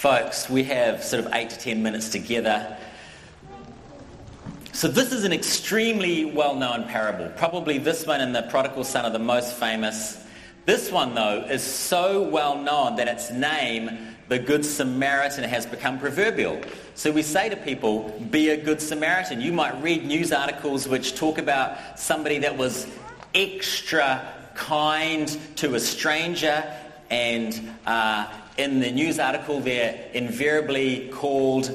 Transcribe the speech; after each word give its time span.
Folks, 0.00 0.48
we 0.48 0.64
have 0.64 1.04
sort 1.04 1.26
of 1.26 1.34
eight 1.34 1.50
to 1.50 1.58
ten 1.58 1.82
minutes 1.82 2.08
together. 2.08 2.74
So, 4.72 4.88
this 4.88 5.12
is 5.12 5.24
an 5.24 5.32
extremely 5.34 6.24
well 6.24 6.54
known 6.54 6.84
parable. 6.84 7.28
Probably 7.36 7.76
this 7.76 8.06
one 8.06 8.22
and 8.22 8.34
the 8.34 8.44
prodigal 8.44 8.84
son 8.84 9.04
are 9.04 9.10
the 9.10 9.18
most 9.18 9.56
famous. 9.56 10.24
This 10.64 10.90
one, 10.90 11.14
though, 11.14 11.44
is 11.50 11.62
so 11.62 12.22
well 12.22 12.56
known 12.56 12.96
that 12.96 13.08
its 13.08 13.30
name, 13.30 14.16
the 14.28 14.38
Good 14.38 14.64
Samaritan, 14.64 15.44
has 15.44 15.66
become 15.66 15.98
proverbial. 15.98 16.62
So 16.94 17.12
we 17.12 17.20
say 17.20 17.50
to 17.50 17.56
people, 17.56 18.08
be 18.30 18.48
a 18.48 18.56
Good 18.56 18.80
Samaritan. 18.80 19.42
You 19.42 19.52
might 19.52 19.82
read 19.82 20.06
news 20.06 20.32
articles 20.32 20.88
which 20.88 21.14
talk 21.14 21.36
about 21.36 22.00
somebody 22.00 22.38
that 22.38 22.56
was 22.56 22.86
extra 23.34 24.26
kind 24.54 25.28
to 25.56 25.74
a 25.74 25.80
stranger 25.80 26.64
and 27.10 27.60
uh, 27.86 28.26
in 28.56 28.80
the 28.80 28.90
news 28.90 29.18
article, 29.18 29.60
they're 29.60 30.08
invariably 30.14 31.08
called 31.08 31.70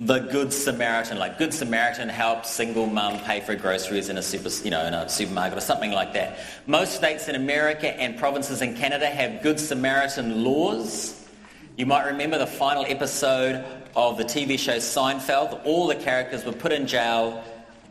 the 0.00 0.20
Good 0.20 0.52
Samaritan. 0.52 1.18
Like 1.18 1.38
Good 1.38 1.52
Samaritan 1.52 2.08
helps 2.08 2.50
single 2.50 2.86
mum 2.86 3.20
pay 3.20 3.40
for 3.40 3.54
groceries 3.54 4.08
in 4.08 4.16
a 4.16 4.22
super, 4.22 4.48
you 4.64 4.70
know, 4.70 4.86
in 4.86 4.94
a 4.94 5.08
supermarket 5.08 5.58
or 5.58 5.60
something 5.60 5.92
like 5.92 6.14
that. 6.14 6.38
Most 6.66 6.94
states 6.94 7.28
in 7.28 7.34
America 7.34 7.88
and 8.00 8.16
provinces 8.16 8.62
in 8.62 8.74
Canada 8.74 9.06
have 9.06 9.42
Good 9.42 9.60
Samaritan 9.60 10.42
laws. 10.42 11.28
You 11.76 11.84
might 11.84 12.06
remember 12.06 12.38
the 12.38 12.46
final 12.46 12.84
episode 12.88 13.64
of 13.94 14.16
the 14.16 14.24
TV 14.24 14.58
show 14.58 14.76
Seinfeld. 14.76 15.60
All 15.64 15.86
the 15.86 15.96
characters 15.96 16.44
were 16.44 16.52
put 16.52 16.72
in 16.72 16.86
jail 16.86 17.44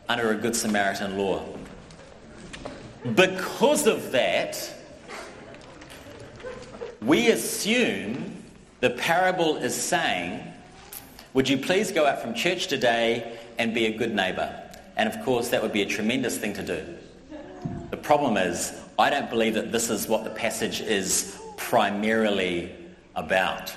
under 0.08 0.30
a 0.30 0.34
Good 0.34 0.56
Samaritan 0.56 1.16
law. 1.16 1.44
Because 3.14 3.86
of 3.86 4.10
that, 4.12 4.74
we 7.02 7.30
assume 7.30 8.42
the 8.80 8.90
parable 8.90 9.56
is 9.56 9.74
saying, 9.74 10.42
Would 11.34 11.48
you 11.48 11.58
please 11.58 11.92
go 11.92 12.06
out 12.06 12.20
from 12.20 12.34
church 12.34 12.66
today 12.66 13.38
and 13.58 13.74
be 13.74 13.86
a 13.86 13.96
good 13.96 14.14
neighbour? 14.14 14.54
And 14.96 15.08
of 15.08 15.24
course, 15.24 15.48
that 15.48 15.62
would 15.62 15.72
be 15.72 15.82
a 15.82 15.86
tremendous 15.86 16.36
thing 16.36 16.52
to 16.54 16.62
do. 16.62 16.84
The 17.90 17.96
problem 17.96 18.36
is, 18.36 18.78
I 18.98 19.10
don't 19.10 19.30
believe 19.30 19.54
that 19.54 19.72
this 19.72 19.90
is 19.90 20.08
what 20.08 20.24
the 20.24 20.30
passage 20.30 20.80
is 20.80 21.38
primarily 21.56 22.70
about. 23.16 23.72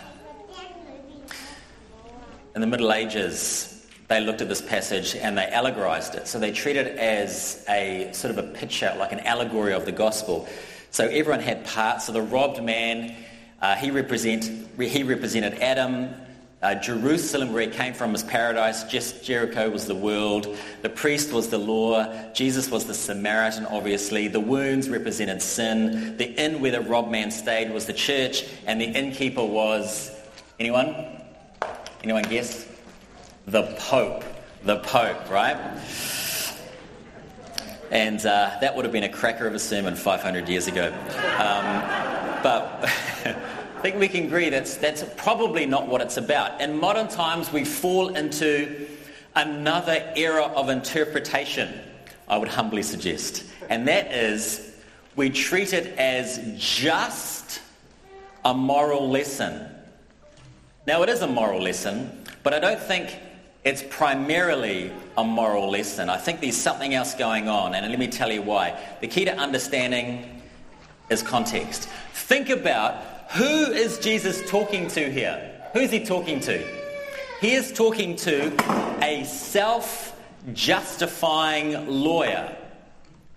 In 2.56 2.62
the 2.62 2.68
Middle 2.68 2.94
Ages, 2.94 3.88
they 4.10 4.20
looked 4.20 4.42
at 4.42 4.50
this 4.50 4.62
passage 4.62 5.16
and 5.16 5.38
they 5.38 5.46
allegorized 5.46 6.16
it. 6.16 6.28
So 6.28 6.40
they 6.40 6.52
treated 6.52 6.88
it 6.88 6.98
as 6.98 7.66
a 7.70 8.10
sort 8.14 8.38
of 8.38 8.38
a 8.38 8.48
picture, 8.54 8.94
like 9.00 9.12
an 9.12 9.22
allegory 9.22 9.74
of 9.74 9.86
the 9.86 9.92
gospel. 9.92 10.48
So 10.94 11.08
everyone 11.08 11.40
had 11.40 11.66
parts. 11.66 12.06
So 12.06 12.12
the 12.12 12.22
robbed 12.22 12.64
man, 12.64 13.16
uh, 13.60 13.76
he, 13.76 13.90
represent, 13.90 14.44
he 14.80 15.02
represented 15.02 15.56
Adam. 15.56 16.14
Uh, 16.62 16.76
Jerusalem, 16.76 17.52
where 17.52 17.64
he 17.64 17.68
came 17.68 17.96
from, 17.96 18.12
was 18.12 18.22
paradise. 18.22 18.84
Just 18.84 19.24
Jericho 19.24 19.72
was 19.72 19.88
the 19.88 19.96
world. 19.96 20.56
The 20.84 20.90
priest 20.90 21.34
was 21.34 21.50
the 21.50 21.58
law. 21.58 22.32
Jesus 22.34 22.70
was 22.70 22.86
the 22.86 22.94
Samaritan, 22.94 23.66
obviously. 23.66 24.28
The 24.28 24.40
wounds 24.40 24.88
represented 24.88 25.42
sin. 25.42 26.16
The 26.18 26.32
inn 26.40 26.62
where 26.62 26.72
the 26.72 26.82
robbed 26.82 27.12
man 27.12 27.32
stayed 27.32 27.72
was 27.72 27.88
the 27.88 27.94
church. 27.94 28.46
And 28.68 28.80
the 28.80 28.86
innkeeper 28.86 29.44
was, 29.44 30.12
anyone? 30.60 30.96
Anyone 32.04 32.24
guess? 32.24 32.68
The 33.48 33.64
Pope. 33.80 34.24
The 34.64 34.78
Pope, 34.78 35.28
right? 35.32 35.58
And 37.94 38.26
uh, 38.26 38.58
that 38.60 38.76
would 38.76 38.86
have 38.86 38.92
been 38.92 39.04
a 39.04 39.10
cracker 39.10 39.46
of 39.46 39.54
a 39.54 39.60
sermon 39.60 39.96
500 39.96 40.50
years 40.50 40.66
ago. 40.66 40.88
Um, 40.88 42.42
but 42.42 42.80
I 42.84 43.82
think 43.84 44.00
we 44.00 44.08
can 44.08 44.26
agree 44.26 44.50
that's, 44.50 44.78
that's 44.78 45.04
probably 45.16 45.68
not 45.68 45.88
what 45.88 46.02
it's 46.02 46.18
about. 46.18 46.60
In 46.60 46.80
modern 46.80 47.08
times, 47.08 47.54
we 47.54 47.64
fall 47.64 48.16
into 48.16 48.88
another 49.36 50.12
era 50.16 50.46
of 50.56 50.70
interpretation, 50.70 51.72
I 52.28 52.38
would 52.38 52.48
humbly 52.48 52.82
suggest. 52.82 53.44
And 53.70 53.88
that 53.88 54.12
is 54.12 54.74
we 55.16 55.30
treat 55.30 55.72
it 55.72 55.96
as 56.00 56.42
just 56.58 57.62
a 58.44 58.56
moral 58.56 59.08
lesson. 59.08 59.70
Now, 60.88 61.04
it 61.04 61.10
is 61.10 61.22
a 61.22 61.28
moral 61.28 61.62
lesson, 61.62 62.26
but 62.42 62.56
I 62.56 62.60
don't 62.60 62.80
think 62.80 63.20
it's 63.64 63.84
primarily 63.90 64.92
a 65.18 65.24
moral 65.24 65.70
lesson. 65.70 66.10
I 66.10 66.18
think 66.18 66.42
there's 66.42 66.58
something 66.58 66.94
else 66.94 67.16
going 67.16 67.48
on, 67.48 67.76
and 67.76 67.88
let 67.90 68.00
me 68.00 68.08
tell 68.08 68.32
you 68.32 68.42
why. 68.42 68.78
The 69.00 69.08
key 69.08 69.26
to 69.26 69.36
understanding 69.36 70.42
is 71.10 71.24
context. 71.24 71.88
Think 72.14 72.50
about 72.50 72.96
who 73.32 73.72
is 73.72 74.00
Jesus 74.00 74.48
talking 74.50 74.88
to 74.90 75.10
here? 75.10 75.62
Who's 75.74 75.92
he 75.92 76.04
talking 76.04 76.40
to? 76.42 76.64
He 77.40 77.54
is 77.54 77.72
talking 77.72 78.16
to 78.18 78.54
a 79.04 79.24
self 79.24 80.20
justifying 80.54 81.88
lawyer. 81.88 82.56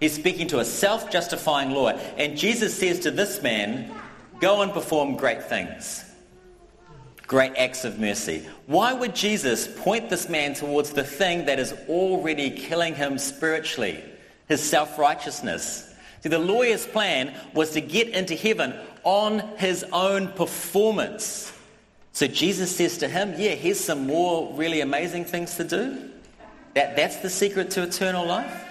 He's 0.00 0.12
speaking 0.12 0.48
to 0.48 0.58
a 0.58 0.64
self 0.64 1.10
justifying 1.10 1.70
lawyer. 1.70 1.98
And 2.16 2.36
Jesus 2.36 2.76
says 2.76 3.00
to 3.00 3.10
this 3.10 3.42
man, 3.42 3.92
Go 4.40 4.60
and 4.60 4.72
perform 4.72 5.16
great 5.16 5.44
things 5.44 6.04
great 7.26 7.56
acts 7.56 7.84
of 7.84 7.98
mercy. 7.98 8.46
Why 8.66 8.92
would 8.92 9.14
Jesus 9.14 9.68
point 9.68 10.10
this 10.10 10.28
man 10.28 10.54
towards 10.54 10.90
the 10.90 11.04
thing 11.04 11.46
that 11.46 11.58
is 11.58 11.74
already 11.88 12.50
killing 12.50 12.94
him 12.94 13.18
spiritually? 13.18 14.02
His 14.48 14.62
self 14.62 14.98
righteousness. 14.98 15.92
See, 16.22 16.28
the 16.28 16.38
lawyer's 16.38 16.86
plan 16.86 17.34
was 17.52 17.72
to 17.72 17.80
get 17.80 18.08
into 18.08 18.34
heaven 18.34 18.74
on 19.04 19.40
his 19.58 19.84
own 19.92 20.28
performance. 20.28 21.52
So 22.12 22.26
Jesus 22.26 22.74
says 22.74 22.98
to 22.98 23.08
him, 23.08 23.34
Yeah, 23.36 23.50
here's 23.50 23.80
some 23.80 24.06
more 24.06 24.52
really 24.54 24.80
amazing 24.80 25.24
things 25.24 25.56
to 25.56 25.64
do. 25.64 26.10
That, 26.74 26.96
that's 26.96 27.16
the 27.18 27.30
secret 27.30 27.70
to 27.72 27.82
eternal 27.82 28.26
life? 28.26 28.64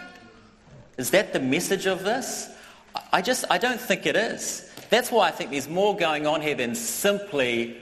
Is 0.98 1.12
that 1.12 1.34
the 1.34 1.40
message 1.40 1.86
of 1.88 2.04
this? 2.04 2.50
I 3.12 3.22
just, 3.22 3.46
I 3.50 3.58
don't 3.58 3.80
think 3.80 4.06
it 4.06 4.16
is. 4.16 4.70
That's 4.90 5.12
why 5.12 5.28
I 5.28 5.32
think 5.32 5.52
there's 5.52 5.68
more 5.68 5.96
going 5.96 6.26
on 6.26 6.42
here 6.42 6.56
than 6.56 6.76
simply 6.76 7.76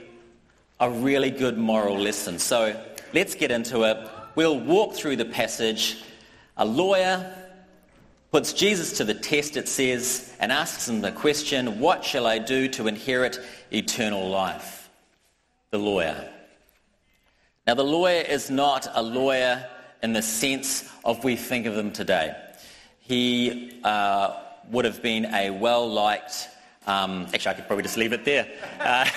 a 0.84 0.90
really 0.90 1.30
good 1.30 1.56
moral 1.56 1.98
lesson. 1.98 2.38
So 2.38 2.78
let's 3.14 3.34
get 3.34 3.50
into 3.50 3.84
it. 3.84 3.96
We'll 4.34 4.60
walk 4.60 4.92
through 4.92 5.16
the 5.16 5.24
passage. 5.24 6.04
A 6.58 6.66
lawyer 6.66 7.34
puts 8.30 8.52
Jesus 8.52 8.98
to 8.98 9.04
the 9.04 9.14
test, 9.14 9.56
it 9.56 9.66
says, 9.66 10.36
and 10.40 10.52
asks 10.52 10.86
him 10.86 11.00
the 11.00 11.10
question, 11.10 11.80
What 11.80 12.04
shall 12.04 12.26
I 12.26 12.38
do 12.38 12.68
to 12.68 12.86
inherit 12.86 13.40
eternal 13.70 14.28
life? 14.28 14.90
The 15.70 15.78
lawyer. 15.78 16.28
Now, 17.66 17.72
the 17.72 17.82
lawyer 17.82 18.20
is 18.20 18.50
not 18.50 18.86
a 18.92 19.02
lawyer 19.02 19.66
in 20.02 20.12
the 20.12 20.20
sense 20.20 20.86
of 21.02 21.24
we 21.24 21.36
think 21.36 21.64
of 21.64 21.76
them 21.76 21.92
today. 21.92 22.36
He 23.00 23.80
uh, 23.82 24.38
would 24.70 24.84
have 24.84 25.00
been 25.00 25.34
a 25.34 25.48
well 25.48 25.90
liked 25.90 26.50
um, 26.86 27.26
actually, 27.32 27.50
I 27.50 27.54
could 27.54 27.66
probably 27.66 27.82
just 27.82 27.96
leave 27.96 28.12
it 28.12 28.24
there. 28.24 28.46
Uh, 28.78 29.08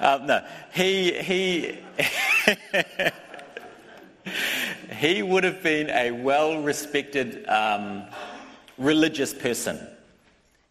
um, 0.00 0.26
no, 0.26 0.44
he, 0.74 1.12
he, 1.12 1.78
he 4.94 5.22
would 5.22 5.44
have 5.44 5.62
been 5.62 5.88
a 5.88 6.10
well 6.10 6.60
respected 6.62 7.46
um, 7.48 8.04
religious 8.76 9.32
person. 9.32 9.78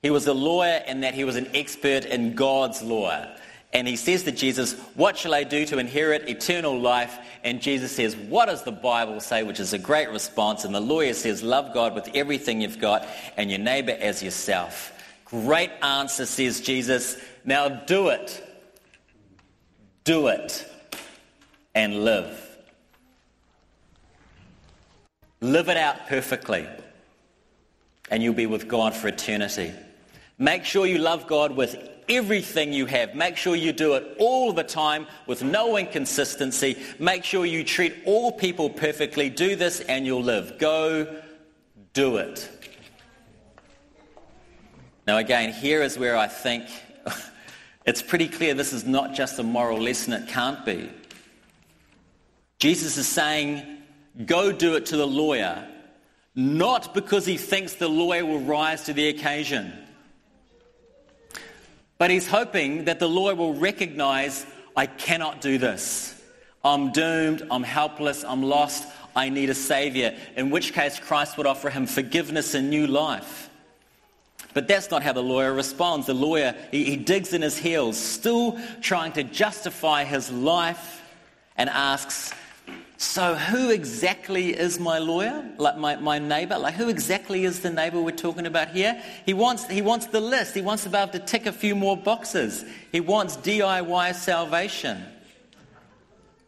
He 0.04 0.12
was 0.12 0.28
a 0.28 0.34
lawyer 0.34 0.84
and 0.86 1.04
that 1.04 1.16
he 1.16 1.24
was 1.24 1.36
an 1.36 1.48
expert 1.56 2.06
in 2.06 2.36
God's 2.36 2.82
law. 2.84 3.26
And 3.74 3.88
he 3.88 3.96
says 3.96 4.24
to 4.24 4.32
Jesus, 4.32 4.74
What 4.96 5.18
shall 5.18 5.34
I 5.34 5.44
do 5.44 5.66
to 5.68 5.80
inherit 5.80 6.28
eternal 6.28 6.80
life? 6.80 7.18
And 7.44 7.62
Jesus 7.62 7.92
says, 7.92 8.16
What 8.16 8.48
does 8.48 8.64
the 8.64 8.72
Bible 8.72 9.20
say? 9.22 9.44
Which 9.44 9.60
is 9.60 9.74
a 9.74 9.80
great 9.80 10.10
response. 10.10 10.66
And 10.66 10.76
the 10.76 10.82
lawyer 10.82 11.14
says, 11.14 11.42
Love 11.42 11.74
God 11.74 11.96
with 11.96 12.10
everything 12.14 12.62
you've 12.62 12.80
got 12.80 13.08
and 13.38 13.50
your 13.50 13.60
neighbor 13.60 13.96
as 13.98 14.22
yourself. 14.22 14.92
Great 15.32 15.72
answer, 15.82 16.26
says 16.26 16.60
Jesus. 16.60 17.18
Now 17.46 17.70
do 17.70 18.10
it. 18.10 18.48
Do 20.04 20.28
it 20.28 20.68
and 21.74 22.04
live. 22.04 22.38
Live 25.40 25.70
it 25.70 25.78
out 25.78 26.08
perfectly, 26.08 26.68
and 28.12 28.22
you'll 28.22 28.34
be 28.34 28.46
with 28.46 28.68
God 28.68 28.94
for 28.94 29.08
eternity. 29.08 29.72
Make 30.38 30.66
sure 30.66 30.86
you 30.86 30.98
love 30.98 31.28
God 31.28 31.56
with 31.56 31.78
everything 32.10 32.74
you 32.74 32.86
have. 32.86 33.16
Make 33.16 33.38
sure 33.38 33.56
you 33.56 33.72
do 33.72 33.94
it 33.94 34.18
all 34.20 34.54
the 34.54 34.64
time 34.64 35.08
with 35.28 35.44
no 35.44 35.78
inconsistency. 35.78 36.78
Make 37.00 37.24
sure 37.24 37.46
you 37.46 37.64
treat 37.64 37.96
all 38.06 38.34
people 38.34 38.70
perfectly. 38.70 39.30
Do 39.30 39.56
this 39.56 39.80
and 39.80 40.06
you'll 40.06 40.24
live. 40.24 40.60
Go 40.60 41.22
do 41.94 42.18
it. 42.18 42.50
Now, 45.08 45.18
again, 45.18 45.52
here 45.52 45.82
is 45.82 45.98
where 45.98 46.16
I 46.16 46.28
think 46.28 46.66
it's 47.86 48.02
pretty 48.02 48.28
clear 48.28 48.54
this 48.54 48.74
is 48.74 48.86
not 48.86 49.14
just 49.14 49.40
a 49.40 49.44
moral 49.44 49.80
lesson, 49.80 50.14
it 50.14 50.28
can't 50.28 50.64
be. 50.66 50.90
Jesus 52.60 52.98
is 52.98 53.08
saying, 53.08 53.64
go 54.26 54.52
do 54.52 54.76
it 54.76 54.88
to 54.88 54.98
the 54.98 55.08
lawyer, 55.08 55.68
not 56.36 56.94
because 56.94 57.26
he 57.26 57.38
thinks 57.38 57.74
the 57.74 57.88
lawyer 57.88 58.26
will 58.26 58.40
rise 58.40 58.84
to 58.84 58.94
the 58.94 59.10
occasion, 59.10 59.74
but 61.98 62.10
he's 62.10 62.28
hoping 62.28 62.86
that 62.86 63.00
the 63.00 63.08
lawyer 63.08 63.36
will 63.36 63.54
recognize 63.54 64.46
I 64.76 64.86
cannot 64.88 65.42
do 65.42 65.58
this. 65.58 66.20
I'm 66.64 66.92
doomed, 66.92 67.46
I'm 67.52 67.64
helpless, 67.64 68.24
I'm 68.24 68.42
lost, 68.42 68.88
I 69.16 69.30
need 69.30 69.52
a 69.52 69.56
Savior. 69.56 70.18
In 70.36 70.50
which 70.50 70.74
case, 70.74 71.00
Christ 71.00 71.38
would 71.38 71.46
offer 71.46 71.70
him 71.70 71.86
forgiveness 71.86 72.54
and 72.56 72.70
new 72.70 72.88
life. 72.88 73.51
But 74.54 74.68
that's 74.68 74.92
not 74.92 75.04
how 75.04 75.14
the 75.14 75.24
lawyer 75.24 75.54
responds. 75.54 76.08
The 76.08 76.14
lawyer, 76.14 76.56
he, 76.72 76.84
he 76.84 76.98
digs 76.98 77.34
in 77.34 77.42
his 77.42 77.58
heels, 77.58 77.98
still 77.98 78.60
trying 78.82 79.14
to 79.14 79.24
justify 79.24 80.04
his 80.04 80.32
life, 80.32 81.02
and 81.58 81.70
asks, 81.70 82.34
So, 82.98 83.36
who 83.36 83.70
exactly 83.70 84.58
is 84.58 84.80
my 84.80 84.98
lawyer? 84.98 85.46
Like 85.58 85.78
my, 85.78 85.96
my 85.98 86.20
neighbor? 86.20 86.58
Like, 86.58 86.74
who 86.74 86.90
exactly 86.90 87.46
is 87.46 87.62
the 87.62 87.70
neighbor 87.70 88.02
we're 88.02 88.12
talking 88.12 88.46
about 88.46 88.70
here? 88.70 89.02
He 89.26 89.34
wants, 89.34 89.68
he 89.68 89.82
wants 89.82 90.08
the 90.08 90.22
list. 90.22 90.54
He 90.54 90.62
wants 90.62 90.84
to 90.84 90.90
be 90.90 90.98
able 90.98 91.12
to 91.14 91.20
tick 91.20 91.46
a 91.46 91.52
few 91.52 91.76
more 91.76 91.96
boxes. 91.96 92.66
He 92.92 93.00
wants 93.00 93.38
DIY 93.38 94.16
salvation. 94.16 95.04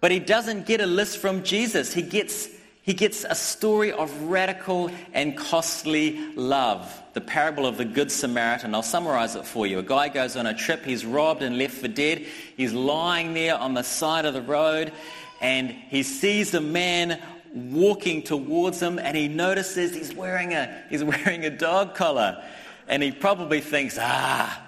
But 0.02 0.12
he 0.12 0.20
doesn't 0.20 0.66
get 0.66 0.82
a 0.82 0.86
list 0.86 1.20
from 1.20 1.44
Jesus. 1.44 1.94
He 1.94 2.02
gets, 2.02 2.50
he 2.84 2.94
gets 2.94 3.24
a 3.24 3.34
story 3.34 3.94
of 3.94 4.12
radical 4.24 4.92
and 5.14 5.38
costly 5.38 6.20
love. 6.36 7.02
The 7.14 7.22
parable 7.22 7.66
of 7.66 7.78
the 7.78 7.86
Good 7.86 8.12
Samaritan. 8.12 8.76
I'll 8.76 8.84
summarize 8.84 9.36
it 9.36 9.46
for 9.46 9.66
you. 9.66 9.80
A 9.80 9.84
guy 9.84 10.10
goes 10.10 10.36
on 10.36 10.46
a 10.46 10.54
trip, 10.54 10.84
he's 10.84 11.06
robbed 11.06 11.44
and 11.44 11.58
left 11.58 11.76
for 11.76 11.88
dead. 11.88 12.26
He's 12.58 12.74
lying 12.74 13.34
there 13.34 13.58
on 13.58 13.74
the 13.74 13.84
side 13.84 14.26
of 14.26 14.34
the 14.34 14.42
road, 14.42 14.92
and 15.40 15.72
he 15.72 16.04
sees 16.04 16.54
a 16.54 16.62
man 16.62 17.22
walking 17.54 18.22
towards 18.22 18.82
him, 18.82 19.00
and 19.00 19.16
he 19.16 19.30
notices 19.30 19.96
he's 19.96 20.14
wearing 20.14 20.54
a, 20.54 20.84
he's 20.90 21.04
wearing 21.06 21.46
a 21.46 21.50
dog 21.50 21.96
collar. 21.96 22.44
And 22.90 23.02
he 23.02 23.12
probably 23.12 23.62
thinks, 23.62 23.98
ah, 23.98 24.62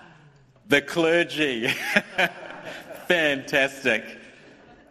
the 0.69 0.81
clergy. 0.81 1.67
Fantastic 3.07 4.05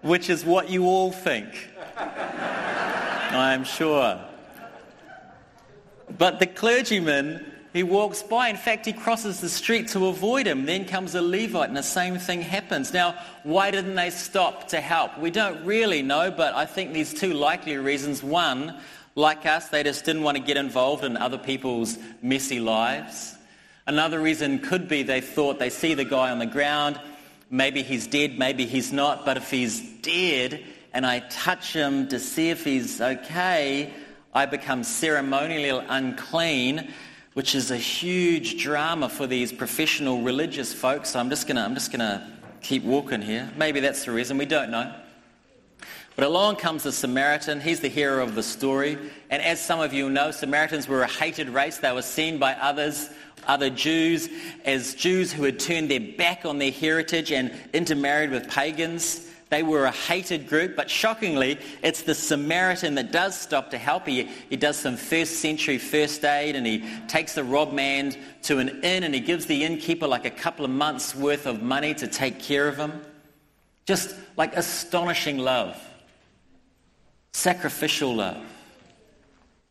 which 0.05 0.29
is 0.29 0.45
what 0.45 0.69
you 0.69 0.85
all 0.85 1.11
think. 1.11 1.71
I'm 3.37 3.65
sure. 3.65 4.21
But 6.17 6.39
the 6.39 6.47
clergyman, 6.47 7.45
he 7.73 7.83
walks 7.83 8.23
by. 8.23 8.49
In 8.49 8.57
fact, 8.57 8.87
he 8.87 8.93
crosses 8.93 9.41
the 9.41 9.49
street 9.49 9.89
to 9.89 10.07
avoid 10.07 10.47
him. 10.47 10.67
Then 10.67 10.85
comes 10.85 11.15
a 11.15 11.23
Levite, 11.23 11.69
and 11.69 11.77
the 11.77 11.83
same 11.83 12.19
thing 12.19 12.41
happens. 12.41 12.93
Now, 12.93 13.17
why 13.43 13.71
didn't 13.71 13.95
they 13.95 14.11
stop 14.11 14.69
to 14.69 14.81
help? 14.81 15.19
We 15.19 15.31
don't 15.31 15.65
really 15.65 16.03
know, 16.03 16.31
but 16.31 16.55
I 16.55 16.67
think 16.67 16.93
there's 16.93 17.13
two 17.13 17.35
likely 17.35 17.77
reasons. 17.77 18.23
One, 18.23 18.79
like 19.15 19.47
us, 19.47 19.69
they 19.69 19.83
just 19.83 20.05
didn't 20.05 20.23
want 20.23 20.37
to 20.37 20.43
get 20.43 20.57
involved 20.57 21.05
in 21.05 21.17
other 21.17 21.39
people's 21.39 21.99
messy 22.23 22.61
lives. 22.61 23.37
Another 23.87 24.21
reason 24.21 24.61
could 24.61 24.89
be 24.89 25.03
they 25.03 25.21
thought 25.21 25.59
they 25.59 25.71
see 25.71 25.95
the 25.95 26.05
guy 26.05 26.31
on 26.31 26.39
the 26.39 26.47
ground, 26.47 26.99
maybe 27.51 27.83
he's 27.83 28.07
dead, 28.07 28.39
maybe 28.39 28.67
he's 28.67 28.93
not, 28.93 29.25
but 29.27 29.37
if 29.37 29.51
he's 29.51 29.81
dead 30.01 30.65
and 30.95 31.05
I 31.05 31.19
touch 31.19 31.73
him 31.73 32.09
to 32.09 32.21
see 32.21 32.51
if 32.51 32.65
he's 32.65 33.01
okay, 33.01 33.93
I 34.33 34.47
become 34.47 34.85
ceremonially 34.85 35.69
unclean, 35.69 36.93
which 37.35 37.57
is 37.57 37.73
a 37.73 37.77
huge 37.77 38.63
drama 38.63 39.09
for 39.09 39.27
these 39.27 39.53
professional 39.53 40.23
religious 40.23 40.73
folks. 40.73 41.11
So 41.11 41.19
I'm 41.19 41.31
just 41.31 41.49
gonna, 41.49 41.63
I'm 41.63 41.75
just 41.75 41.91
gonna 41.91 42.41
keep 42.63 42.85
walking 42.85 43.21
here. 43.21 43.51
Maybe 43.57 43.81
that's 43.81 44.05
the 44.05 44.13
reason. 44.13 44.39
We 44.39 44.47
don't 44.47 44.71
know. 44.71 44.95
But 46.15 46.27
along 46.27 46.57
comes 46.57 46.85
the 46.85 46.93
Samaritan. 46.93 47.61
He's 47.61 47.81
the 47.81 47.89
hero 47.89 48.23
of 48.23 48.37
the 48.37 48.43
story. 48.43 48.97
And 49.31 49.43
as 49.43 49.61
some 49.61 49.81
of 49.81 49.93
you 49.93 50.09
know, 50.09 50.31
Samaritans 50.31 50.87
were 50.87 51.03
a 51.03 51.09
hated 51.09 51.49
race. 51.49 51.79
They 51.79 51.91
were 51.91 52.03
seen 52.03 52.39
by 52.39 52.53
others 52.55 53.11
other 53.49 53.69
Jews 53.69 54.29
as 54.65 54.95
Jews 54.95 55.33
who 55.33 55.43
had 55.43 55.59
turned 55.59 55.91
their 55.91 56.01
back 56.01 56.47
on 56.47 56.59
their 56.59 56.71
heritage 56.71 57.33
and 57.33 57.53
intermarried 57.73 58.31
with 58.31 58.49
pagans. 58.49 59.29
They 59.55 59.63
were 59.63 59.85
a 59.85 59.93
hated 59.93 60.49
group, 60.49 60.75
but 60.75 60.91
shockingly, 60.91 61.61
it's 61.81 62.03
the 62.03 62.13
Samaritan 62.17 62.97
that 62.97 63.13
does 63.13 63.41
stop 63.41 63.71
to 63.71 63.79
help. 63.79 64.05
He, 64.05 64.29
he 64.51 64.57
does 64.57 64.77
some 64.77 64.97
first 64.97 65.37
century 65.37 65.79
first 65.79 66.25
aid 66.25 66.57
and 66.57 66.67
he 66.67 66.83
takes 67.07 67.37
the 67.37 67.45
robbed 67.45 67.73
man 67.73 68.17
to 68.43 68.59
an 68.59 68.83
inn 68.83 69.05
and 69.05 69.15
he 69.15 69.21
gives 69.21 69.47
the 69.47 69.63
innkeeper 69.63 70.09
like 70.09 70.25
a 70.25 70.31
couple 70.31 70.65
of 70.65 70.73
months' 70.73 71.15
worth 71.15 71.47
of 71.47 71.63
money 71.63 71.95
to 71.95 72.09
take 72.09 72.41
care 72.41 72.67
of 72.67 72.77
him. 72.77 73.01
Just 73.87 74.17
like 74.37 74.57
astonishing 74.57 75.39
love, 75.39 75.81
sacrificial 77.33 78.13
love. 78.13 78.45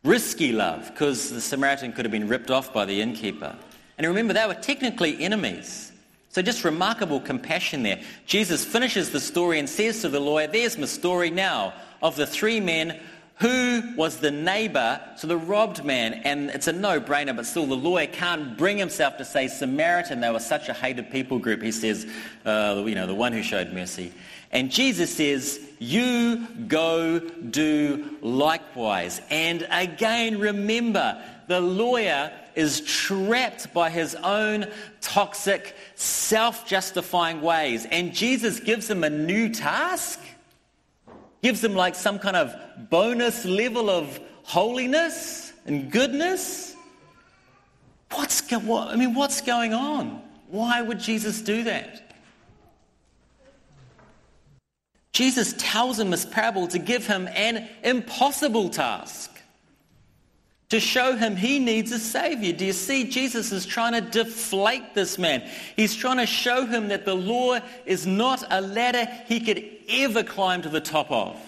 Risky 0.06 0.54
love, 0.54 0.92
because 0.92 1.30
the 1.30 1.42
Samaritan 1.42 1.92
could 1.92 2.06
have 2.06 2.12
been 2.14 2.30
ripped 2.30 2.52
off 2.52 2.72
by 2.72 2.86
the 2.86 3.02
innkeeper. 3.02 3.54
And 3.98 4.08
remember, 4.08 4.32
they 4.32 4.48
were 4.48 4.54
technically 4.54 5.22
enemies. 5.22 5.93
So 6.34 6.42
just 6.42 6.64
remarkable 6.64 7.20
compassion 7.20 7.84
there. 7.84 8.02
Jesus 8.26 8.66
finishes 8.66 9.12
the 9.12 9.20
story 9.20 9.60
and 9.60 9.70
says 9.70 10.02
to 10.02 10.10
the 10.10 10.20
lawyer, 10.20 10.48
There's 10.48 10.80
my 10.80 10.88
story 10.88 11.30
now 11.30 11.76
of 12.02 12.16
the 12.16 12.26
three 12.26 12.60
men 12.60 13.00
who 13.36 13.84
was 13.96 14.18
the 14.18 14.32
neighbor 14.32 15.00
to 15.20 15.28
the 15.28 15.38
robbed 15.38 15.86
man. 15.86 16.16
And 16.24 16.50
it's 16.50 16.68
a 16.68 16.74
no 16.74 17.00
brainer, 17.00 17.36
but 17.36 17.46
still, 17.46 17.68
the 17.68 17.76
lawyer 17.76 18.08
can't 18.08 18.58
bring 18.58 18.80
himself 18.80 19.18
to 19.18 19.26
say 19.26 19.48
Samaritan. 19.48 20.22
They 20.22 20.32
were 20.32 20.40
such 20.40 20.70
a 20.70 20.74
hated 20.74 21.12
people 21.12 21.38
group. 21.38 21.62
He 21.62 21.72
says, 21.72 22.08
uh, 22.46 22.84
you 22.84 22.96
know, 22.96 23.06
the 23.06 23.14
one 23.14 23.32
who 23.32 23.44
showed 23.44 23.72
mercy. 23.72 24.12
And 24.50 24.72
Jesus 24.72 25.16
says, 25.16 25.60
You 25.78 26.48
go 26.68 27.20
do 27.20 28.18
likewise. 28.22 29.22
And 29.30 29.68
again, 29.70 30.40
remember, 30.40 31.24
the 31.48 31.60
lawyer 31.60 32.32
is 32.56 32.82
trapped 32.82 33.74
by 33.74 33.90
his 33.90 34.16
own 34.16 34.68
toxic, 35.02 35.76
self 35.96 36.68
justifying 36.68 37.42
ways. 37.42 37.86
And 37.86 38.14
Jesus 38.14 38.60
gives 38.60 38.90
him 38.90 39.04
a 39.04 39.10
new 39.10 39.50
task, 39.50 40.20
gives 41.42 41.64
him 41.64 41.76
like 41.76 41.96
some 41.96 42.20
kind 42.20 42.36
of 42.36 42.56
bonus 42.90 43.46
level 43.46 43.90
of 43.90 44.20
holiness 44.44 45.54
and 45.66 45.92
goodness. 45.92 46.76
What's 48.12 48.42
go- 48.42 48.60
what, 48.60 48.90
I 48.90 48.96
mean, 48.96 49.14
what's 49.14 49.42
going 49.42 49.74
on? 49.74 50.22
Why 50.48 50.82
would 50.82 51.00
Jesus 51.00 51.42
do 51.42 51.64
that? 51.64 52.00
Jesus 55.14 55.54
tells 55.58 56.00
him 56.00 56.10
this 56.10 56.26
parable 56.26 56.68
to 56.70 56.80
give 56.80 57.06
him 57.06 57.28
an 57.28 57.68
impossible 57.84 58.70
task. 58.70 59.33
To 60.74 60.80
show 60.80 61.16
him 61.16 61.36
he 61.36 61.60
needs 61.60 61.92
a 61.92 62.00
savior. 62.00 62.52
Do 62.52 62.66
you 62.66 62.74
see? 62.74 63.04
Jesus 63.04 63.52
is 63.52 63.64
trying 63.64 63.94
to 63.94 64.02
deflate 64.02 64.96
this 64.96 65.20
man. 65.20 65.48
He's 65.76 65.96
trying 65.96 66.18
to 66.18 66.26
show 66.26 66.66
him 66.66 66.88
that 66.88 67.06
the 67.06 67.16
law 67.16 67.60
is 67.86 68.08
not 68.08 68.44
a 68.50 68.60
ladder 68.60 69.08
he 69.28 69.40
could 69.40 69.64
ever 69.88 70.24
climb 70.24 70.64
to 70.64 70.70
the 70.70 70.82
top 70.82 71.12
of. 71.12 71.40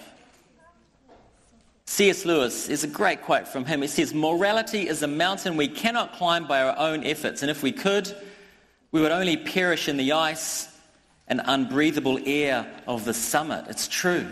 C.S. 1.86 2.24
Lewis 2.24 2.68
is 2.68 2.84
a 2.84 2.86
great 2.86 3.22
quote 3.22 3.48
from 3.48 3.64
him. 3.64 3.82
He 3.82 3.88
says, 3.88 4.14
Morality 4.14 4.86
is 4.86 5.02
a 5.02 5.08
mountain 5.08 5.56
we 5.56 5.66
cannot 5.66 6.12
climb 6.12 6.46
by 6.46 6.62
our 6.62 6.78
own 6.78 7.02
efforts, 7.02 7.42
and 7.42 7.50
if 7.50 7.64
we 7.64 7.72
could, 7.72 8.14
we 8.92 9.00
would 9.00 9.10
only 9.10 9.36
perish 9.36 9.88
in 9.88 9.96
the 9.96 10.12
ice 10.12 10.68
and 11.26 11.40
unbreathable 11.44 12.20
air 12.26 12.64
of 12.86 13.04
the 13.04 13.12
summit. 13.12 13.64
It's 13.68 13.88
true. 13.88 14.28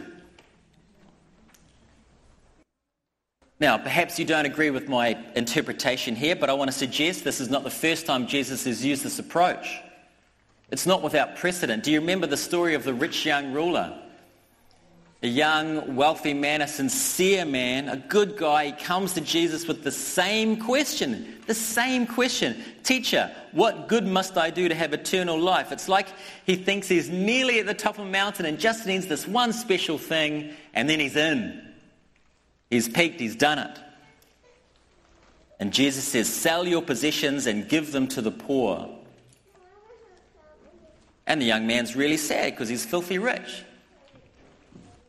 Now, 3.60 3.78
perhaps 3.78 4.18
you 4.18 4.24
don't 4.24 4.46
agree 4.46 4.70
with 4.70 4.88
my 4.88 5.16
interpretation 5.36 6.16
here, 6.16 6.34
but 6.34 6.50
I 6.50 6.54
want 6.54 6.70
to 6.70 6.76
suggest 6.76 7.24
this 7.24 7.40
is 7.40 7.50
not 7.50 7.62
the 7.62 7.70
first 7.70 8.04
time 8.04 8.26
Jesus 8.26 8.64
has 8.64 8.84
used 8.84 9.04
this 9.04 9.18
approach. 9.18 9.80
It's 10.70 10.86
not 10.86 11.02
without 11.02 11.36
precedent. 11.36 11.84
Do 11.84 11.92
you 11.92 12.00
remember 12.00 12.26
the 12.26 12.36
story 12.36 12.74
of 12.74 12.84
the 12.84 12.94
rich 12.94 13.24
young 13.24 13.52
ruler? 13.52 14.00
a 15.24 15.26
young, 15.26 15.96
wealthy 15.96 16.34
man, 16.34 16.60
a 16.60 16.68
sincere 16.68 17.46
man, 17.46 17.88
a 17.88 17.96
good 17.96 18.36
guy, 18.36 18.66
he 18.66 18.72
comes 18.72 19.14
to 19.14 19.22
Jesus 19.22 19.66
with 19.66 19.82
the 19.82 19.90
same 19.90 20.58
question. 20.58 21.38
The 21.46 21.54
same 21.54 22.06
question. 22.06 22.62
Teacher, 22.82 23.34
what 23.52 23.88
good 23.88 24.06
must 24.06 24.36
I 24.36 24.50
do 24.50 24.68
to 24.68 24.74
have 24.74 24.92
eternal 24.92 25.40
life? 25.40 25.72
It's 25.72 25.88
like 25.88 26.08
he 26.44 26.56
thinks 26.56 26.88
he's 26.88 27.08
nearly 27.08 27.58
at 27.58 27.64
the 27.64 27.72
top 27.72 27.98
of 27.98 28.04
a 28.04 28.10
mountain 28.10 28.44
and 28.44 28.60
just 28.60 28.86
needs 28.86 29.06
this 29.06 29.26
one 29.26 29.54
special 29.54 29.96
thing, 29.96 30.52
and 30.74 30.90
then 30.90 31.00
he's 31.00 31.16
in. 31.16 31.73
He's 32.70 32.88
peaked, 32.88 33.20
he's 33.20 33.36
done 33.36 33.58
it. 33.58 33.78
And 35.60 35.72
Jesus 35.72 36.04
says, 36.04 36.28
Sell 36.28 36.66
your 36.66 36.82
possessions 36.82 37.46
and 37.46 37.68
give 37.68 37.92
them 37.92 38.08
to 38.08 38.20
the 38.20 38.30
poor. 38.30 38.88
And 41.26 41.40
the 41.40 41.46
young 41.46 41.66
man's 41.66 41.96
really 41.96 42.16
sad 42.16 42.52
because 42.52 42.68
he's 42.68 42.84
filthy 42.84 43.18
rich. 43.18 43.64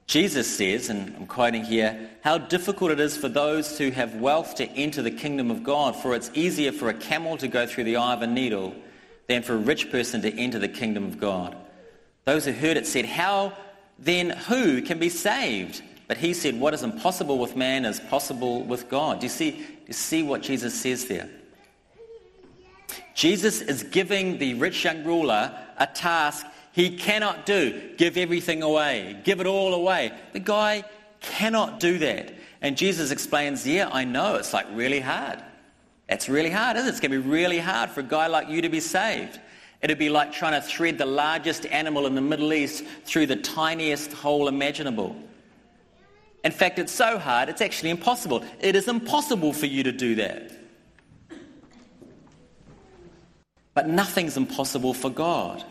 Jesus 0.08 0.56
says, 0.56 0.90
and 0.90 1.16
I'm 1.16 1.26
quoting 1.26 1.64
here, 1.64 2.10
how 2.24 2.38
difficult 2.38 2.92
it 2.92 3.00
is 3.00 3.18
for 3.18 3.28
those 3.28 3.78
who 3.78 3.90
have 3.90 4.16
wealth 4.16 4.56
to 4.56 4.70
enter 4.70 5.02
the 5.02 5.12
kingdom 5.12 5.50
of 5.50 5.64
God, 5.64 5.96
for 5.96 6.16
it's 6.16 6.30
easier 6.36 6.72
for 6.72 6.90
a 6.90 6.94
camel 6.94 7.38
to 7.38 7.48
go 7.48 7.66
through 7.66 7.86
the 7.86 7.98
eye 7.98 8.14
of 8.14 8.22
a 8.22 8.28
needle 8.28 8.76
than 9.28 9.42
for 9.42 9.54
a 9.54 9.58
rich 9.58 9.92
person 9.92 10.22
to 10.22 10.32
enter 10.40 10.60
the 10.60 10.68
kingdom 10.68 11.06
of 11.06 11.20
God. 11.20 11.58
Those 12.26 12.46
who 12.46 12.52
heard 12.52 12.78
it 12.78 12.86
said, 12.86 13.06
How 13.06 13.54
then 13.98 14.30
who 14.30 14.84
can 14.84 15.00
be 15.00 15.10
saved? 15.10 15.82
But 16.08 16.18
he 16.18 16.34
said, 16.34 16.60
What 16.60 16.74
is 16.74 16.84
impossible 16.84 17.38
with 17.40 17.56
man 17.56 17.86
is 17.86 18.00
possible 18.00 18.64
with 18.64 18.90
God. 18.90 19.20
Do 19.20 19.26
you 19.26 19.30
see, 19.30 19.52
do 19.52 19.66
you 19.88 19.94
see 19.94 20.24
what 20.24 20.42
Jesus 20.42 20.80
says 20.80 21.06
there? 21.06 21.30
Jesus 23.14 23.62
is 23.62 23.84
giving 23.84 24.38
the 24.38 24.54
rich 24.56 24.84
young 24.84 25.04
ruler 25.04 25.58
a 25.78 25.88
task 25.88 26.46
he 26.76 26.98
cannot 26.98 27.46
do 27.46 27.94
give 27.98 28.18
everything 28.18 28.62
away, 28.62 29.18
give 29.24 29.40
it 29.40 29.48
all 29.48 29.74
away. 29.74 30.12
The 30.34 30.42
guy 30.42 30.84
cannot 31.22 31.80
do 31.80 31.98
that. 32.00 32.34
And 32.62 32.76
Jesus 32.76 33.12
explains, 33.12 33.66
Yeah, 33.66 33.90
I 33.92 34.04
know, 34.04 34.36
it's 34.36 34.54
like 34.54 34.68
really 34.74 35.00
hard. 35.00 35.42
It's 36.10 36.28
really 36.28 36.50
hard, 36.50 36.76
isn't 36.76 36.88
it? 36.88 36.92
It's 36.92 37.00
going 37.00 37.12
to 37.12 37.22
be 37.22 37.30
really 37.30 37.60
hard 37.60 37.90
for 37.90 38.02
a 38.02 38.04
guy 38.04 38.28
like 38.28 38.50
you 38.50 38.62
to 38.62 38.70
be 38.70 38.82
saved. 38.82 39.40
It'd 39.82 39.98
be 39.98 40.10
like 40.10 40.34
trying 40.34 40.60
to 40.60 40.68
thread 40.68 40.98
the 40.98 41.06
largest 41.06 41.66
animal 41.68 42.06
in 42.08 42.16
the 42.16 42.22
Middle 42.22 42.54
East 42.54 42.84
through 43.06 43.28
the 43.28 43.36
tiniest 43.38 44.12
hole 44.12 44.48
imaginable. 44.48 45.16
In 46.46 46.52
fact, 46.52 46.78
it's 46.78 46.94
so 46.94 47.18
hard, 47.18 47.50
it's 47.50 47.62
actually 47.62 47.90
impossible. 47.90 48.46
It 48.60 48.76
is 48.76 48.88
impossible 48.88 49.52
for 49.52 49.66
you 49.66 49.82
to 49.82 49.92
do 49.92 50.14
that. 50.16 50.52
But 53.74 53.90
nothing's 53.90 54.38
impossible 54.38 54.94
for 54.94 55.10
God. 55.10 55.64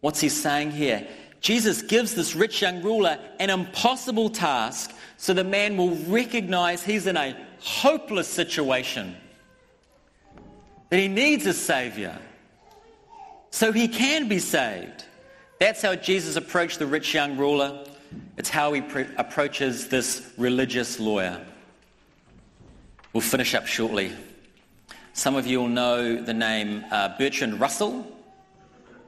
What's 0.00 0.20
he 0.20 0.28
saying 0.28 0.72
here? 0.72 1.06
Jesus 1.40 1.80
gives 1.80 2.14
this 2.14 2.34
rich 2.34 2.60
young 2.60 2.82
ruler 2.82 3.18
an 3.38 3.50
impossible 3.50 4.30
task 4.30 4.92
so 5.16 5.32
the 5.32 5.44
man 5.44 5.76
will 5.76 5.94
recognize 6.08 6.82
he's 6.82 7.06
in 7.06 7.16
a 7.16 7.36
hopeless 7.60 8.26
situation, 8.26 9.14
that 10.90 10.98
he 10.98 11.06
needs 11.06 11.46
a 11.46 11.54
savior 11.54 12.18
so 13.50 13.70
he 13.70 13.86
can 13.86 14.26
be 14.26 14.40
saved. 14.40 15.04
That's 15.60 15.82
how 15.82 15.94
Jesus 15.94 16.34
approached 16.34 16.80
the 16.80 16.86
rich 16.86 17.14
young 17.14 17.36
ruler. 17.36 17.84
It's 18.36 18.48
how 18.48 18.72
he 18.72 18.80
pre- 18.80 19.06
approaches 19.16 19.88
this 19.88 20.32
religious 20.36 20.98
lawyer. 20.98 21.40
We'll 23.12 23.20
finish 23.20 23.54
up 23.54 23.66
shortly. 23.66 24.12
Some 25.12 25.36
of 25.36 25.46
you 25.46 25.60
will 25.60 25.68
know 25.68 26.22
the 26.22 26.32
name 26.32 26.84
uh, 26.90 27.16
Bertrand 27.18 27.60
Russell. 27.60 28.06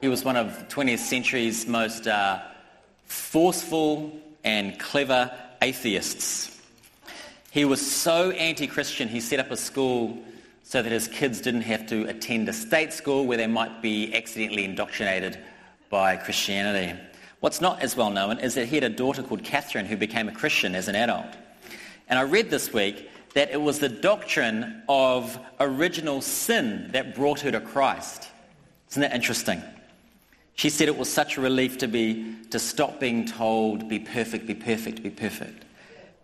He 0.01 0.07
was 0.07 0.23
one 0.23 0.37
of 0.37 0.59
the 0.59 0.65
20th 0.65 0.99
century's 0.99 1.65
most 1.67 2.07
uh, 2.07 2.39
forceful 3.05 4.11
and 4.43 4.77
clever 4.77 5.31
atheists. 5.61 6.61
He 7.49 7.65
was 7.65 7.85
so 7.85 8.31
anti 8.31 8.67
Christian, 8.67 9.07
he 9.07 9.19
set 9.19 9.39
up 9.39 9.49
a 9.49 9.57
school 9.57 10.17
so 10.63 10.81
that 10.81 10.91
his 10.91 11.07
kids 11.07 11.41
didn't 11.41 11.61
have 11.61 11.87
to 11.87 12.07
attend 12.07 12.49
a 12.49 12.53
state 12.53 12.91
school 12.91 13.25
where 13.25 13.37
they 13.37 13.47
might 13.47 13.81
be 13.81 14.13
accidentally 14.13 14.65
indoctrinated 14.65 15.39
by 15.89 16.17
Christianity. 16.17 16.99
What's 17.45 17.61
not 17.61 17.83
as 17.83 17.95
well 17.95 18.09
known 18.09 18.39
is 18.39 18.55
that 18.55 18.69
he 18.69 18.73
had 18.73 18.83
a 18.83 18.89
daughter 18.89 19.21
called 19.21 19.43
Catherine 19.43 19.85
who 19.85 19.97
became 19.97 20.27
a 20.27 20.31
Christian 20.31 20.73
as 20.73 20.87
an 20.87 20.95
adult. 20.95 21.27
And 22.09 22.17
I 22.17 22.23
read 22.23 22.49
this 22.49 22.73
week 22.73 23.07
that 23.35 23.51
it 23.51 23.61
was 23.61 23.77
the 23.77 23.87
doctrine 23.87 24.81
of 24.89 25.37
original 25.59 26.21
sin 26.21 26.89
that 26.93 27.13
brought 27.13 27.41
her 27.41 27.51
to 27.51 27.61
Christ. 27.61 28.27
Isn't 28.89 29.01
that 29.03 29.13
interesting? 29.13 29.61
She 30.55 30.71
said 30.71 30.87
it 30.87 30.97
was 30.97 31.07
such 31.07 31.37
a 31.37 31.41
relief 31.41 31.77
to 31.77 31.87
be 31.87 32.33
to 32.49 32.57
stop 32.57 32.99
being 32.99 33.27
told, 33.27 33.87
be 33.87 33.99
perfect, 33.99 34.47
be 34.47 34.55
perfect, 34.55 35.03
be 35.03 35.11
perfect. 35.11 35.65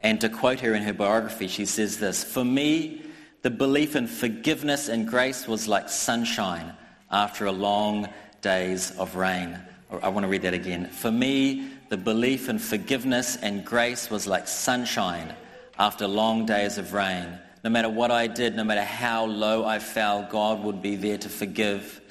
And 0.02 0.20
to 0.22 0.28
quote 0.28 0.62
her 0.62 0.74
in 0.74 0.82
her 0.82 0.94
biography, 0.94 1.48
she 1.48 1.68
says 1.68 2.00
this 2.00 2.24
For 2.24 2.44
me, 2.44 3.04
the 3.44 3.52
belief 3.52 3.96
in 3.96 4.08
forgiveness 4.08 4.90
and 4.90 5.08
grace 5.08 5.48
was 5.48 5.68
like 5.68 5.88
sunshine 5.88 6.74
after 7.12 7.46
a 7.46 7.52
long 7.52 8.08
days 8.42 8.90
of 8.98 9.16
rain. 9.16 9.60
I 10.02 10.10
want 10.10 10.24
to 10.24 10.30
read 10.30 10.44
that 10.44 10.54
again. 10.54 10.86
For 10.86 11.12
me, 11.12 11.70
the 11.90 11.98
belief 11.98 12.48
in 12.48 12.60
forgiveness 12.60 13.36
and 13.36 13.66
grace 13.66 14.10
was 14.10 14.26
like 14.26 14.48
sunshine 14.48 15.36
after 15.78 16.08
long 16.08 16.46
days 16.46 16.78
of 16.78 16.94
rain. 16.94 17.40
No 17.64 17.70
matter 17.70 17.90
what 17.90 18.10
I 18.10 18.28
did, 18.28 18.56
no 18.56 18.64
matter 18.64 18.84
how 18.84 19.26
low 19.26 19.66
I 19.66 19.80
fell, 19.80 20.28
God 20.32 20.64
would 20.64 20.82
be 20.82 20.96
there 20.96 21.18
to 21.18 21.30
forgive, 21.30 22.02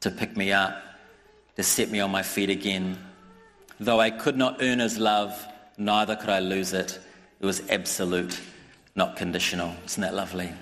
to 0.00 0.10
pick 0.10 0.36
me 0.36 0.52
up, 0.52 0.80
to 1.56 1.62
set 1.62 1.90
me 1.90 2.00
on 2.00 2.10
my 2.10 2.22
feet 2.22 2.50
again. 2.50 2.96
Though 3.80 4.00
I 4.00 4.10
could 4.10 4.36
not 4.36 4.62
earn 4.62 4.78
his 4.78 4.98
love, 4.98 5.46
neither 5.76 6.14
could 6.16 6.30
I 6.30 6.38
lose 6.38 6.72
it. 6.72 6.98
It 7.40 7.46
was 7.46 7.68
absolute 7.68 8.40
not 8.94 9.16
conditional. 9.16 9.74
Isn't 9.86 10.02
that 10.02 10.14
lovely? 10.14 10.52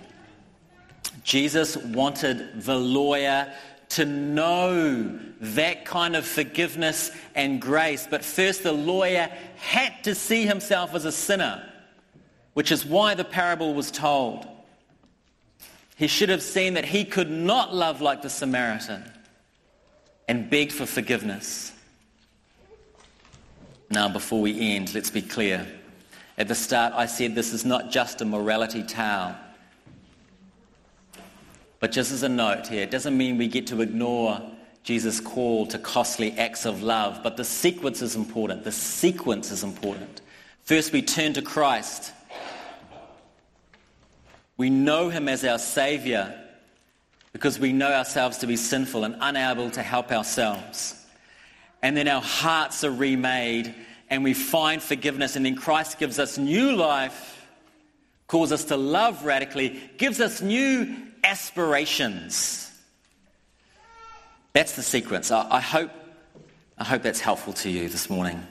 Jesus 1.25 1.76
wanted 1.76 2.62
the 2.62 2.76
lawyer 2.76 3.52
to 3.90 4.04
know 4.04 5.18
that 5.40 5.84
kind 5.84 6.16
of 6.16 6.26
forgiveness 6.26 7.10
and 7.34 7.60
grace. 7.60 8.06
But 8.10 8.24
first, 8.24 8.62
the 8.62 8.72
lawyer 8.72 9.30
had 9.56 10.04
to 10.04 10.14
see 10.14 10.44
himself 10.46 10.94
as 10.94 11.04
a 11.04 11.12
sinner, 11.12 11.62
which 12.54 12.72
is 12.72 12.84
why 12.84 13.14
the 13.14 13.24
parable 13.24 13.74
was 13.74 13.90
told. 13.90 14.46
He 15.96 16.08
should 16.08 16.28
have 16.28 16.42
seen 16.42 16.74
that 16.74 16.84
he 16.84 17.04
could 17.04 17.30
not 17.30 17.74
love 17.74 18.00
like 18.00 18.22
the 18.22 18.30
Samaritan 18.30 19.04
and 20.28 20.50
begged 20.50 20.72
for 20.72 20.86
forgiveness. 20.86 21.72
Now, 23.90 24.08
before 24.08 24.40
we 24.40 24.74
end, 24.74 24.94
let's 24.94 25.10
be 25.10 25.22
clear. 25.22 25.66
At 26.36 26.48
the 26.48 26.54
start, 26.54 26.92
I 26.94 27.06
said 27.06 27.34
this 27.34 27.52
is 27.52 27.64
not 27.64 27.90
just 27.90 28.20
a 28.20 28.24
morality 28.24 28.82
tale. 28.82 29.36
But 31.78 31.92
just 31.92 32.12
as 32.12 32.23
a 32.23 32.28
note 32.28 32.66
here, 32.66 32.83
it 32.83 32.90
doesn't 32.90 33.16
mean 33.16 33.38
we 33.38 33.49
get 33.49 33.66
to 33.68 33.83
ignore 33.83 34.40
Jesus' 34.83 35.21
call 35.21 35.66
to 35.66 35.78
costly 35.78 36.33
acts 36.38 36.64
of 36.64 36.83
love, 36.83 37.21
but 37.23 37.37
the 37.37 37.45
sequence 37.45 38.02
is 38.02 38.14
important. 38.14 38.64
The 38.64 38.73
sequence 38.73 39.50
is 39.50 39.64
important. 39.64 40.21
First, 40.62 40.92
we 40.92 41.02
turn 41.02 41.33
to 41.35 41.42
Christ. 41.42 42.12
We 44.56 44.71
know 44.71 45.11
him 45.11 45.28
as 45.28 45.45
our 45.45 45.59
Savior 45.59 46.35
because 47.33 47.59
we 47.59 47.73
know 47.73 47.92
ourselves 47.92 48.38
to 48.38 48.47
be 48.47 48.56
sinful 48.56 49.04
and 49.04 49.16
unable 49.21 49.71
to 49.71 49.83
help 49.83 50.11
ourselves. 50.11 50.95
And 51.83 51.97
then 51.97 52.09
our 52.09 52.23
hearts 52.23 52.83
are 52.83 52.90
remade 52.90 53.75
and 54.09 54.25
we 54.25 54.35
find 54.35 54.80
forgiveness, 54.80 55.37
and 55.37 55.45
then 55.45 55.56
Christ 55.56 55.99
gives 55.99 56.18
us 56.18 56.38
new 56.38 56.76
life, 56.76 57.47
calls 58.28 58.52
us 58.52 58.64
to 58.66 58.76
love 58.76 59.25
radically, 59.25 59.80
gives 59.99 60.21
us 60.21 60.40
new 60.40 60.95
aspirations. 61.26 62.71
That's 64.52 64.76
the 64.76 64.83
sequence. 64.83 65.30
I, 65.30 65.47
I 65.50 65.61
hope, 65.61 65.90
I 66.78 66.85
hope 66.85 67.02
that's 67.02 67.21
helpful 67.21 67.52
to 67.54 67.71
you 67.71 67.88
this 67.88 68.09
morning. 68.09 68.47